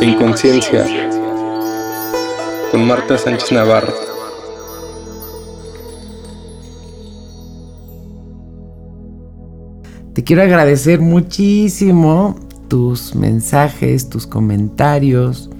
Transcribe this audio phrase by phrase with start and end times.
[0.00, 0.84] Inconsciencia
[2.70, 3.92] con Marta Sánchez Navarro.
[10.14, 12.36] Te quiero agradecer muchísimo
[12.68, 15.50] tus mensajes, tus comentarios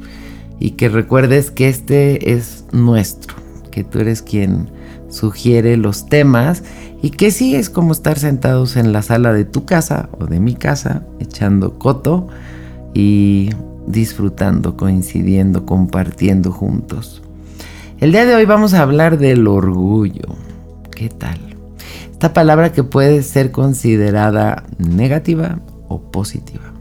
[0.61, 3.35] y que recuerdes que este es nuestro,
[3.71, 4.71] que tú eres quien
[5.09, 6.63] sugiere los temas
[7.03, 10.41] y que sí es como estar sentados en la sala de tu casa o de
[10.41, 12.29] mi casa echando coto
[12.95, 13.51] y
[13.87, 17.23] disfrutando, coincidiendo, compartiendo juntos.
[17.99, 20.37] El día de hoy vamos a hablar del orgullo.
[20.95, 21.39] ¿Qué tal?
[22.13, 26.73] Esta palabra que puede ser considerada negativa o positiva.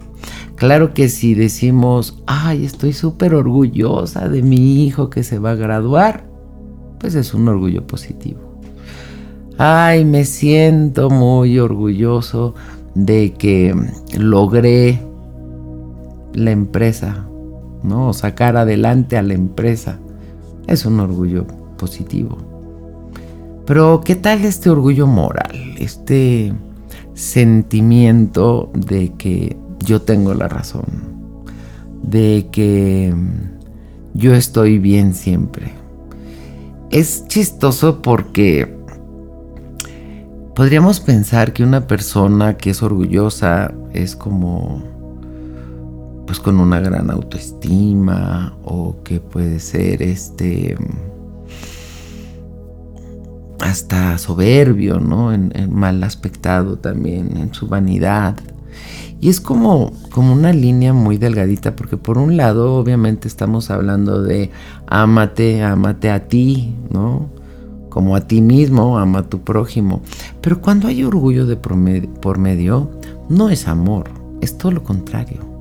[0.56, 5.56] Claro que si decimos, ay, estoy súper orgullosa de mi hijo que se va a
[5.56, 6.26] graduar,
[7.00, 8.40] pues es un orgullo positivo.
[9.60, 12.56] Ay, me siento muy orgulloso
[12.96, 13.76] de que
[14.18, 15.00] logré
[16.38, 17.26] la empresa,
[17.82, 18.14] ¿no?
[18.14, 20.00] Sacar adelante a la empresa.
[20.68, 22.38] Es un orgullo positivo.
[23.66, 25.76] Pero, ¿qué tal este orgullo moral?
[25.80, 26.54] Este
[27.16, 30.86] sentimiento de que yo tengo la razón.
[32.04, 33.14] De que
[34.14, 35.72] yo estoy bien siempre.
[36.92, 38.78] Es chistoso porque
[40.56, 44.97] podríamos pensar que una persona que es orgullosa es como
[46.28, 50.78] pues con una gran autoestima o que puede ser este
[53.62, 55.34] hasta soberbio, ¿no?
[55.34, 58.36] En, mal aspectado también, en su vanidad.
[59.20, 64.22] Y es como, como una línea muy delgadita, porque por un lado, obviamente, estamos hablando
[64.22, 64.52] de
[64.86, 67.30] ámate, ámate a ti, ¿no?
[67.90, 70.02] Como a ti mismo, ama a tu prójimo.
[70.42, 72.92] Pero cuando hay orgullo de por medio,
[73.30, 74.12] no es amor,
[74.42, 75.57] es todo lo contrario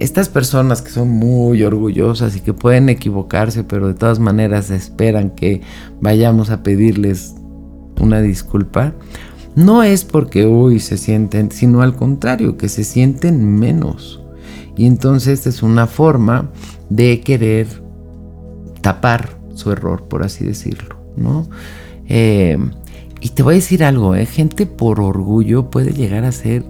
[0.00, 5.30] estas personas que son muy orgullosas y que pueden equivocarse, pero de todas maneras esperan
[5.30, 5.62] que
[6.00, 7.34] vayamos a pedirles
[8.00, 8.94] una disculpa,
[9.56, 14.22] no es porque hoy se sienten, sino al contrario, que se sienten menos.
[14.76, 16.50] Y entonces es una forma
[16.88, 17.66] de querer
[18.80, 21.48] tapar su error, por así decirlo, ¿no?
[22.06, 22.56] Eh,
[23.20, 24.26] y te voy a decir algo, ¿eh?
[24.26, 26.64] gente por orgullo puede llegar a hacer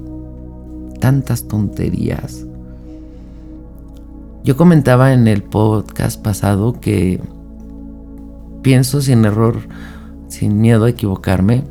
[0.99, 2.48] tantas tonterías
[4.49, 7.21] yo comentaba en el podcast pasado que
[8.63, 9.69] pienso sin error,
[10.29, 11.65] sin miedo a equivocarme,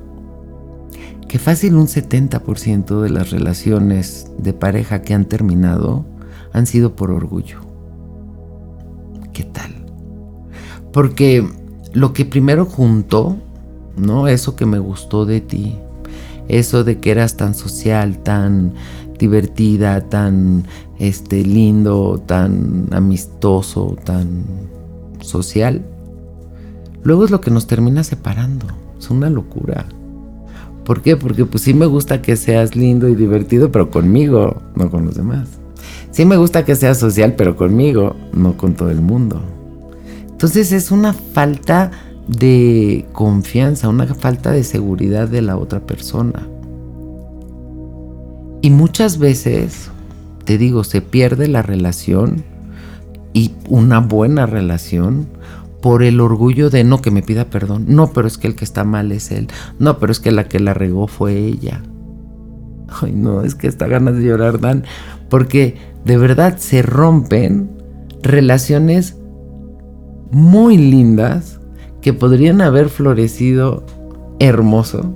[1.27, 6.05] que fácil un 70% de las relaciones de pareja que han terminado
[6.53, 7.61] han sido por orgullo.
[9.33, 9.71] ¿Qué tal?
[10.93, 11.49] Porque
[11.93, 13.37] lo que primero juntó,
[13.95, 14.27] ¿no?
[14.27, 15.79] Eso que me gustó de ti,
[16.47, 18.75] eso de que eras tan social, tan
[19.17, 20.66] divertida, tan
[21.00, 24.44] este, lindo, tan amistoso, tan
[25.19, 25.85] social,
[27.03, 28.66] luego es lo que nos termina separando.
[28.97, 29.85] Es una locura.
[30.85, 31.18] ¿Por qué?
[31.18, 35.16] Porque pues sí me gusta que seas lindo y divertido, pero conmigo, no con los
[35.16, 35.50] demás.
[36.12, 39.41] Sí me gusta que seas social, pero conmigo, no con todo el mundo.
[40.29, 41.91] Entonces es una falta
[42.28, 46.47] de confianza, una falta de seguridad de la otra persona.
[48.62, 49.91] Y muchas veces,
[50.47, 52.46] te digo, se pierde la relación
[53.34, 55.28] y una buena relación
[55.81, 57.84] por el orgullo de no que me pida perdón.
[57.90, 59.50] No, pero es que el que está mal es él.
[59.78, 61.84] No, pero es que la que la regó fue ella.
[62.88, 64.85] Ay, no, es que está ganas de llorar dan.
[65.30, 65.75] Porque
[66.06, 67.69] de verdad se rompen
[68.24, 69.18] relaciones
[70.31, 71.59] muy lindas
[72.00, 73.85] que podrían haber florecido
[74.40, 75.14] hermoso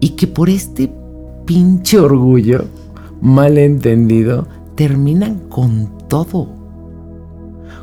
[0.00, 0.92] y que por este
[1.44, 2.64] pinche orgullo
[3.26, 6.48] malentendido terminan con todo.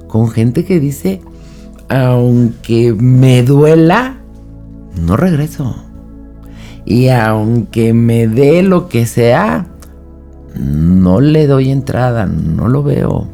[0.07, 1.21] Con gente que dice,
[1.89, 4.17] aunque me duela,
[4.99, 5.75] no regreso.
[6.85, 9.67] Y aunque me dé lo que sea,
[10.55, 13.27] no le doy entrada, no lo veo.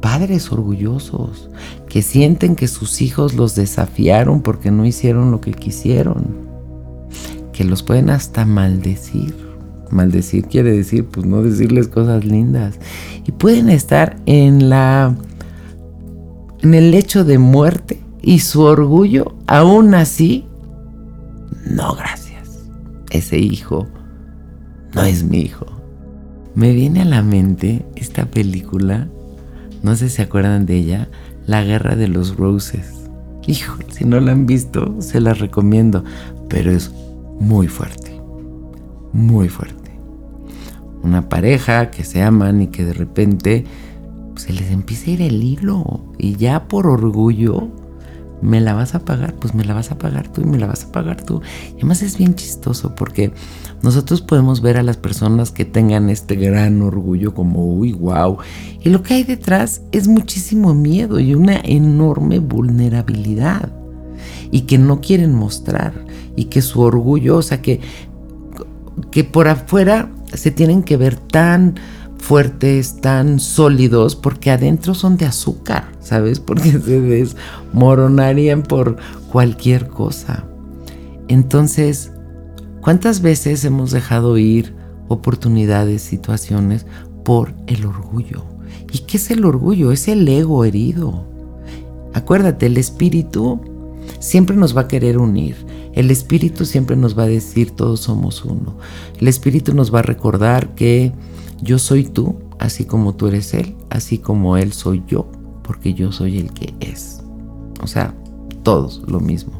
[0.00, 1.50] Padres orgullosos
[1.88, 6.46] que sienten que sus hijos los desafiaron porque no hicieron lo que quisieron.
[7.52, 9.45] Que los pueden hasta maldecir.
[9.90, 12.78] Maldecir quiere decir, pues no decirles cosas lindas.
[13.26, 15.14] Y pueden estar en la.
[16.62, 20.46] en el hecho de muerte y su orgullo, aún así,
[21.70, 22.64] no gracias.
[23.10, 23.86] Ese hijo
[24.94, 25.66] no es mi hijo.
[26.54, 29.08] Me viene a la mente esta película,
[29.82, 31.08] no sé si se acuerdan de ella,
[31.46, 32.92] La Guerra de los Roses.
[33.46, 36.02] Hijo, si no la han visto, se la recomiendo,
[36.48, 36.90] pero es
[37.38, 38.16] muy fuerte
[39.16, 39.75] muy fuerte.
[41.06, 43.64] Una pareja que se aman y que de repente
[44.36, 47.68] se les empieza a ir el hilo y ya por orgullo
[48.42, 50.66] me la vas a pagar, pues me la vas a pagar tú y me la
[50.66, 51.40] vas a pagar tú.
[51.72, 53.32] Y además es bien chistoso porque
[53.82, 58.38] nosotros podemos ver a las personas que tengan este gran orgullo como, uy, wow.
[58.80, 63.72] Y lo que hay detrás es muchísimo miedo y una enorme vulnerabilidad.
[64.50, 66.04] Y que no quieren mostrar.
[66.36, 67.80] Y que su orgullo, o sea, que,
[69.10, 71.74] que por afuera se tienen que ver tan
[72.18, 76.40] fuertes, tan sólidos, porque adentro son de azúcar, ¿sabes?
[76.40, 78.96] Porque se desmoronarían por
[79.30, 80.44] cualquier cosa.
[81.28, 82.12] Entonces,
[82.80, 84.74] ¿cuántas veces hemos dejado ir
[85.08, 86.86] oportunidades, situaciones
[87.24, 88.44] por el orgullo?
[88.92, 89.92] ¿Y qué es el orgullo?
[89.92, 91.26] Es el ego herido.
[92.14, 93.60] Acuérdate, el espíritu
[94.20, 95.65] siempre nos va a querer unir.
[95.96, 98.76] El espíritu siempre nos va a decir todos somos uno.
[99.18, 101.12] El espíritu nos va a recordar que
[101.62, 105.26] yo soy tú, así como tú eres Él, así como Él soy yo,
[105.62, 107.22] porque yo soy el que es.
[107.82, 108.14] O sea,
[108.62, 109.52] todos lo mismo.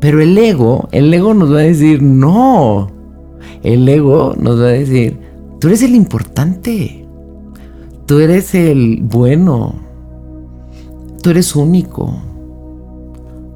[0.00, 2.90] Pero el ego, el ego nos va a decir, no.
[3.62, 5.16] El ego nos va a decir,
[5.60, 7.06] tú eres el importante.
[8.06, 9.74] Tú eres el bueno.
[11.22, 12.20] Tú eres único.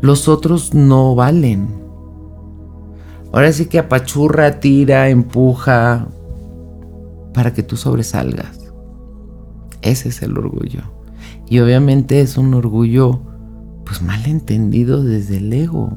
[0.04, 1.66] Los otros no valen.
[3.32, 6.08] Ahora sí que apachurra, tira, empuja,
[7.32, 8.70] para que tú sobresalgas.
[9.80, 10.82] Ese es el orgullo.
[11.48, 13.22] Y obviamente es un orgullo
[13.86, 15.96] pues mal entendido desde el ego.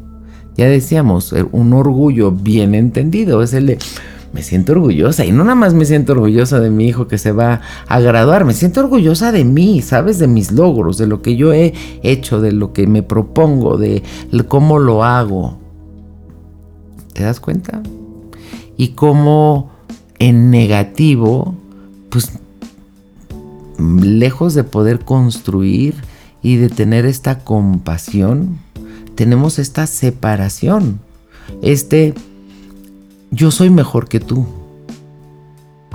[0.55, 3.77] Ya decíamos, eh, un orgullo bien entendido es el de
[4.37, 7.31] me siento orgullosa y no nada más me siento orgullosa de mi hijo que se
[7.31, 10.19] va a graduar, me siento orgullosa de mí, ¿sabes?
[10.19, 11.73] De mis logros, de lo que yo he
[12.03, 14.03] hecho, de lo que me propongo, de
[14.47, 15.57] cómo lo hago.
[17.13, 17.81] ¿Te das cuenta?
[18.77, 19.71] Y cómo
[20.19, 21.55] en negativo,
[22.11, 22.33] pues
[23.79, 25.95] lejos de poder construir
[26.43, 28.59] y de tener esta compasión,
[29.15, 30.99] tenemos esta separación.
[31.63, 32.13] Este,
[33.37, 34.45] yo soy mejor que tú.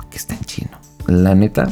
[0.09, 0.77] Que está en chino.
[1.07, 1.69] La neta.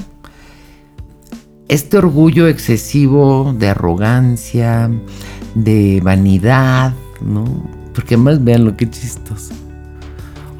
[1.67, 4.91] Este orgullo excesivo de arrogancia,
[5.55, 7.45] de vanidad, ¿no?
[7.93, 9.53] Porque más vean lo que chistoso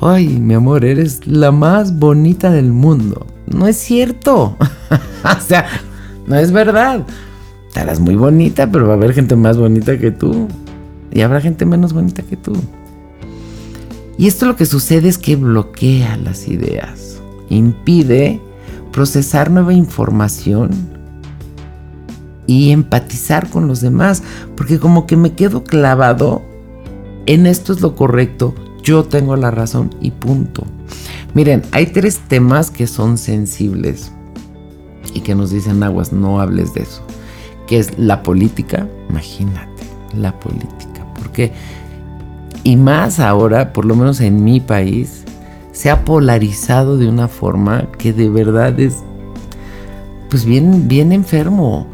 [0.01, 3.27] ay, mi amor, eres la más bonita del mundo.
[3.45, 4.57] No es cierto.
[5.23, 5.67] o sea,
[6.27, 7.05] no es verdad.
[7.67, 10.47] Estarás muy bonita, pero va a haber gente más bonita que tú.
[11.11, 12.53] Y habrá gente menos bonita que tú.
[14.21, 17.19] Y esto lo que sucede es que bloquea las ideas.
[17.50, 18.39] Impide
[18.91, 20.69] procesar nueva información
[22.45, 24.21] y empatizar con los demás.
[24.56, 26.44] Porque como que me quedo clavado
[27.25, 28.53] en esto es lo correcto,
[28.83, 30.68] yo tengo la razón y punto.
[31.33, 34.12] Miren, hay tres temas que son sensibles
[35.15, 37.01] y que nos dicen aguas, no hables de eso.
[37.65, 39.83] Que es la política, imagínate,
[40.15, 41.12] la política.
[41.18, 41.53] Porque,
[42.63, 45.23] y más ahora, por lo menos en mi país,
[45.71, 48.97] se ha polarizado de una forma que de verdad es,
[50.29, 51.87] pues bien, bien enfermo.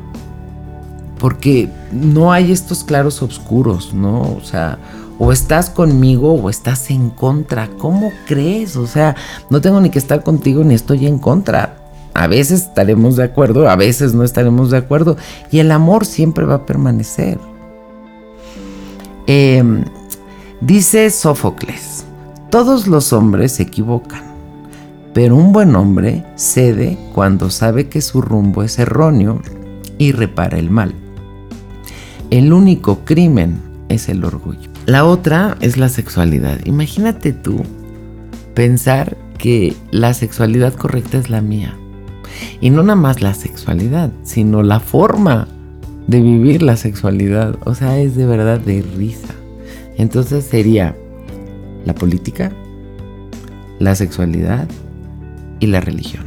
[1.20, 4.22] Porque no hay estos claros oscuros, ¿no?
[4.22, 4.78] O sea,
[5.20, 7.70] o estás conmigo o estás en contra.
[7.78, 8.76] ¿Cómo crees?
[8.76, 9.16] O sea,
[9.50, 11.78] no tengo ni que estar contigo ni estoy en contra.
[12.14, 15.18] A veces estaremos de acuerdo, a veces no estaremos de acuerdo.
[15.52, 17.40] Y el amor siempre va a permanecer.
[19.28, 19.84] Em,
[20.62, 22.06] dice Sófocles,
[22.50, 24.24] todos los hombres se equivocan,
[25.14, 29.42] pero un buen hombre cede cuando sabe que su rumbo es erróneo
[29.98, 30.94] y repara el mal.
[32.30, 33.60] El único crimen
[33.90, 34.70] es el orgullo.
[34.86, 36.60] La otra es la sexualidad.
[36.66, 37.64] Imagínate tú
[38.54, 41.78] pensar que la sexualidad correcta es la mía.
[42.62, 45.48] Y no nada más la sexualidad, sino la forma
[46.08, 47.56] de vivir la sexualidad.
[47.66, 49.36] O sea, es de verdad de risa.
[49.98, 50.96] Entonces sería
[51.86, 52.52] la política,
[53.80, 54.68] la sexualidad
[55.60, 56.26] y la religión.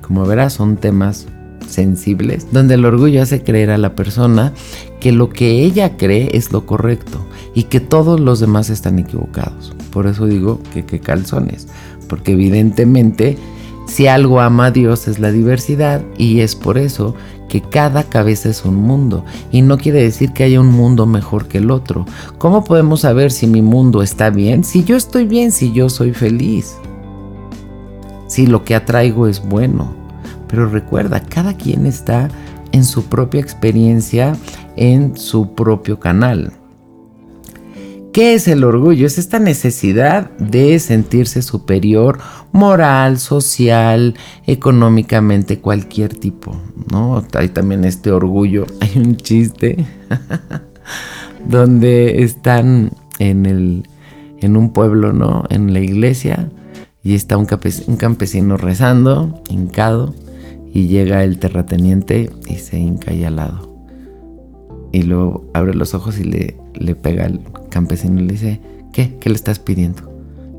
[0.00, 1.26] Como verás, son temas
[1.68, 4.52] sensibles donde el orgullo hace creer a la persona
[4.98, 9.72] que lo que ella cree es lo correcto y que todos los demás están equivocados.
[9.92, 11.68] Por eso digo que qué calzones,
[12.08, 13.38] porque evidentemente
[13.86, 17.14] si algo ama a Dios es la diversidad y es por eso
[17.50, 21.48] que cada cabeza es un mundo y no quiere decir que haya un mundo mejor
[21.48, 22.06] que el otro.
[22.38, 24.62] ¿Cómo podemos saber si mi mundo está bien?
[24.62, 26.76] Si yo estoy bien, si yo soy feliz.
[28.28, 29.92] Si lo que atraigo es bueno.
[30.46, 32.28] Pero recuerda, cada quien está
[32.70, 34.36] en su propia experiencia,
[34.76, 36.52] en su propio canal.
[38.12, 39.06] ¿Qué es el orgullo?
[39.06, 42.18] Es esta necesidad de sentirse superior
[42.50, 44.14] moral, social,
[44.46, 46.56] económicamente, cualquier tipo,
[46.90, 47.24] ¿no?
[47.34, 48.66] Hay también este orgullo.
[48.80, 49.86] Hay un chiste
[51.48, 53.84] donde están en el
[54.40, 55.44] en un pueblo, ¿no?
[55.50, 56.50] En la iglesia
[57.02, 60.14] y está un, campesino rezando, hincado,
[60.72, 63.86] y llega el terrateniente y se hinca ahí al lado.
[64.92, 67.40] Y luego abre los ojos y le, le pega al
[67.70, 68.60] campesino le dice,
[68.92, 69.16] ¿qué?
[69.18, 70.02] ¿Qué le estás pidiendo?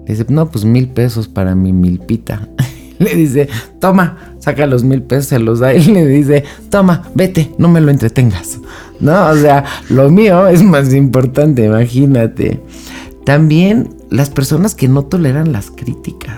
[0.07, 2.49] Le dice, no, pues mil pesos para mi milpita.
[2.99, 3.49] le dice,
[3.79, 7.81] toma, saca los mil pesos, se los da y le dice, toma, vete, no me
[7.81, 8.59] lo entretengas.
[9.01, 12.61] No, o sea, lo mío es más importante, imagínate.
[13.25, 16.37] También las personas que no toleran las críticas.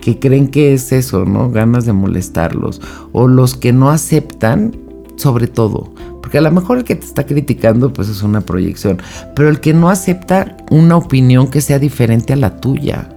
[0.00, 1.52] Que creen que es eso, ¿no?
[1.52, 2.80] Ganas de molestarlos.
[3.12, 4.74] O los que no aceptan,
[5.14, 5.92] sobre todo.
[6.28, 9.00] Porque a lo mejor el que te está criticando, pues es una proyección.
[9.34, 13.08] Pero el que no acepta una opinión que sea diferente a la tuya.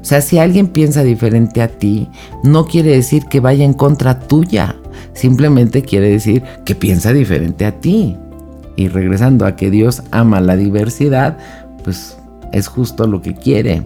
[0.00, 2.08] O sea, si alguien piensa diferente a ti,
[2.42, 4.74] no quiere decir que vaya en contra tuya.
[5.12, 8.16] Simplemente quiere decir que piensa diferente a ti.
[8.74, 11.38] Y regresando a que Dios ama la diversidad,
[11.84, 12.18] pues
[12.50, 13.84] es justo lo que quiere.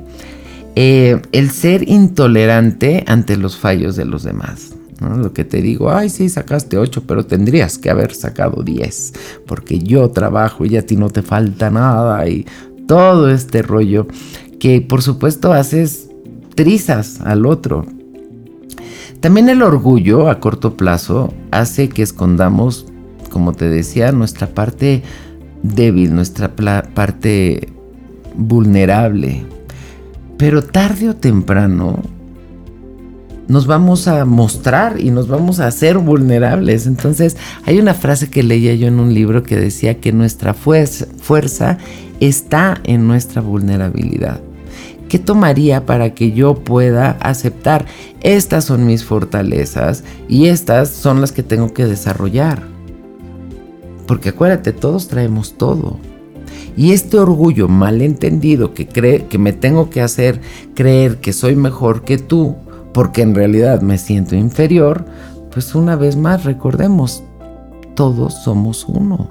[0.74, 4.73] Eh, el ser intolerante ante los fallos de los demás.
[5.00, 9.12] Lo que te digo, ay, sí, sacaste 8, pero tendrías que haber sacado 10,
[9.46, 12.46] porque yo trabajo y a ti no te falta nada y
[12.86, 14.06] todo este rollo
[14.60, 16.10] que por supuesto haces
[16.54, 17.86] trizas al otro.
[19.20, 22.86] También el orgullo a corto plazo hace que escondamos
[23.34, 25.02] como te decía, nuestra parte
[25.64, 27.68] débil, nuestra parte
[28.36, 29.44] vulnerable.
[30.38, 32.00] Pero tarde o temprano
[33.48, 36.86] nos vamos a mostrar y nos vamos a hacer vulnerables.
[36.86, 41.78] Entonces hay una frase que leía yo en un libro que decía que nuestra fuerza,
[42.20, 44.40] está en nuestra vulnerabilidad.
[45.08, 47.86] ¿Qué tomaría para que yo pueda aceptar?
[48.22, 52.62] Estas son mis fortalezas y estas son las que tengo que desarrollar.
[54.06, 55.98] Porque acuérdate, todos traemos todo.
[56.76, 60.40] Y este orgullo malentendido que cree que me tengo que hacer
[60.74, 62.56] creer que soy mejor que tú,
[62.94, 65.04] porque en realidad me siento inferior,
[65.52, 67.22] pues una vez más recordemos,
[67.94, 69.28] todos somos uno.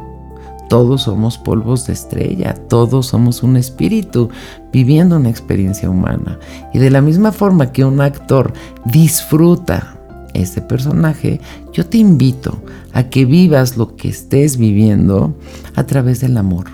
[0.70, 4.30] Todos somos polvos de estrella, todos somos un espíritu
[4.72, 6.40] viviendo una experiencia humana.
[6.74, 8.54] Y de la misma forma que un actor
[8.86, 9.98] disfruta
[10.34, 11.40] ese personaje,
[11.74, 15.36] yo te invito a que vivas lo que estés viviendo
[15.76, 16.66] a través del amor,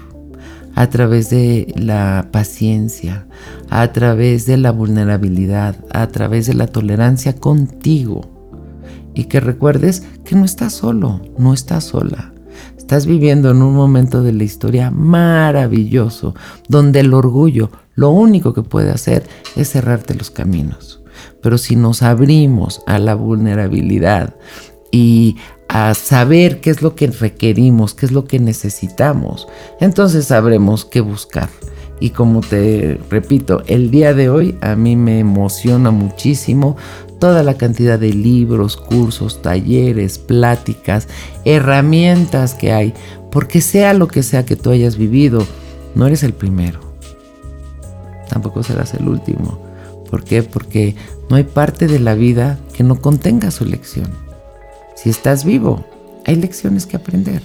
[0.79, 3.27] a través de la paciencia,
[3.69, 8.21] a través de la vulnerabilidad, a través de la tolerancia contigo.
[9.13, 12.31] Y que recuerdes que no estás solo, no estás sola.
[12.77, 16.33] Estás viviendo en un momento de la historia maravilloso,
[16.69, 21.03] donde el orgullo lo único que puede hacer es cerrarte los caminos.
[21.41, 24.33] Pero si nos abrimos a la vulnerabilidad
[24.93, 25.35] y
[25.69, 29.47] a saber qué es lo que requerimos, qué es lo que necesitamos,
[29.79, 31.47] entonces sabremos qué buscar.
[32.01, 36.75] Y como te repito, el día de hoy a mí me emociona muchísimo
[37.19, 41.07] toda la cantidad de libros, cursos, talleres, pláticas,
[41.45, 42.93] herramientas que hay,
[43.31, 45.45] porque sea lo que sea que tú hayas vivido,
[45.93, 46.79] no eres el primero,
[48.29, 49.59] tampoco serás el último.
[50.09, 50.41] ¿Por qué?
[50.41, 50.95] Porque
[51.29, 54.28] no hay parte de la vida que no contenga su lección.
[55.01, 55.85] Si estás vivo,
[56.25, 57.41] hay lecciones que aprender.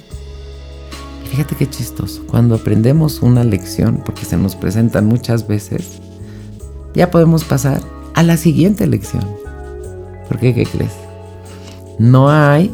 [1.25, 6.01] Y fíjate qué chistoso, cuando aprendemos una lección, porque se nos presentan muchas veces,
[6.95, 7.81] ya podemos pasar
[8.15, 9.25] a la siguiente lección.
[10.27, 10.53] ¿Por qué?
[10.53, 10.91] ¿Qué crees?
[11.97, 12.73] No hay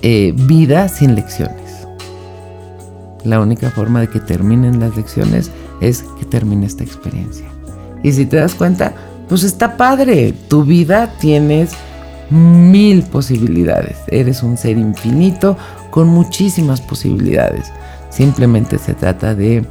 [0.00, 1.86] eh, vida sin lecciones.
[3.22, 5.50] La única forma de que terminen las lecciones
[5.82, 7.44] es que termine esta experiencia.
[8.02, 8.94] Y si te das cuenta,
[9.28, 10.32] pues está padre.
[10.48, 11.72] Tu vida tienes
[12.30, 13.98] mil posibilidades.
[14.08, 15.56] Eres un ser infinito
[15.90, 17.72] con muchísimas posibilidades.
[18.10, 19.64] Simplemente se trata de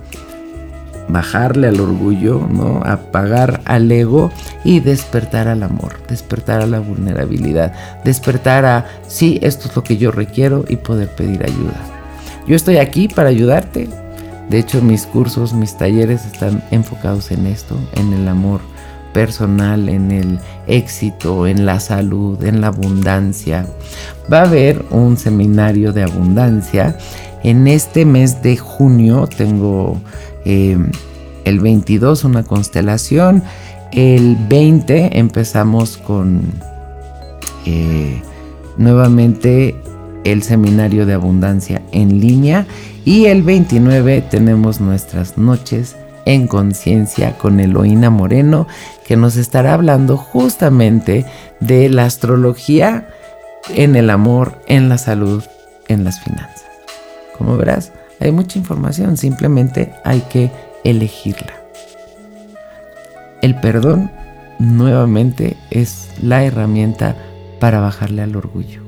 [1.08, 2.82] bajarle al orgullo, ¿no?
[2.86, 4.32] Apagar al ego
[4.64, 7.74] y despertar al amor, despertar a la vulnerabilidad,
[8.04, 11.82] despertar a, sí, esto es lo que yo requiero y poder pedir ayuda.
[12.48, 13.90] Yo estoy aquí para ayudarte,
[14.50, 18.62] de hecho, mis cursos, mis talleres están enfocados en esto, en el amor
[19.14, 23.66] personal, en el éxito, en la salud, en la abundancia.
[24.32, 26.98] Va a haber un seminario de abundancia.
[27.44, 30.00] En este mes de junio tengo
[30.46, 30.92] em,
[31.46, 33.44] el 22 una constelación.
[33.92, 36.42] El 20 empezamos con
[37.66, 38.22] eh,
[38.78, 39.76] nuevamente
[40.24, 42.68] el seminario de abundancia en línea
[43.06, 45.96] Y el 29 tenemos nuestras noches
[46.30, 48.68] en conciencia con Eloína Moreno,
[49.04, 51.26] que nos estará hablando justamente
[51.60, 53.10] de la astrología
[53.70, 55.44] en el amor, en la salud,
[55.88, 56.68] en las finanzas.
[57.36, 60.52] Como verás, hay mucha información, simplemente hay que
[60.84, 61.54] elegirla.
[63.42, 64.12] El perdón
[64.60, 67.16] nuevamente es la herramienta
[67.60, 68.84] para bajarle al orgullo.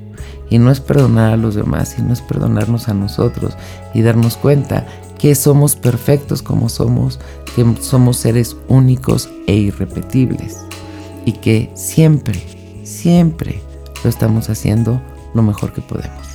[0.48, 3.56] Y no es perdonar a los demás, sino es perdonarnos a nosotros
[3.94, 4.86] y darnos cuenta
[5.22, 7.20] que somos perfectos como somos,
[7.54, 10.58] que somos seres únicos e irrepetibles
[11.24, 12.42] y que siempre,
[12.82, 13.62] siempre
[14.02, 15.00] lo estamos haciendo
[15.32, 16.26] lo mejor que podemos.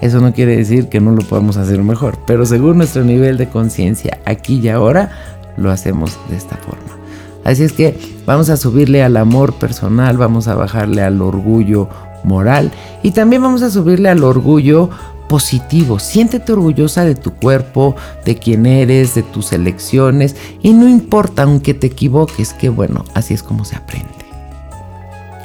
[0.00, 3.50] Eso no quiere decir que no lo podamos hacer mejor, pero según nuestro nivel de
[3.50, 5.10] conciencia aquí y ahora,
[5.58, 6.96] lo hacemos de esta forma.
[7.44, 11.90] Así es que vamos a subirle al amor personal, vamos a bajarle al orgullo
[12.24, 12.70] moral
[13.02, 14.88] y también vamos a subirle al orgullo
[15.30, 16.00] positivo.
[16.00, 17.94] Siéntete orgullosa de tu cuerpo,
[18.24, 23.34] de quién eres, de tus elecciones y no importa aunque te equivoques, que bueno, así
[23.34, 24.08] es como se aprende.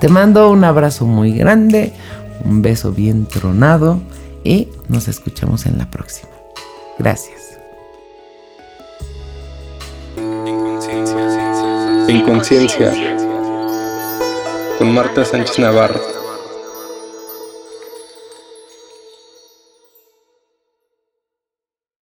[0.01, 1.93] Te mando un abrazo muy grande,
[2.43, 4.01] un beso bien tronado
[4.43, 6.31] y nos escuchamos en la próxima.
[6.97, 7.41] Gracias.
[12.07, 12.91] En conciencia,
[14.79, 16.14] con Marta Sánchez Navarro.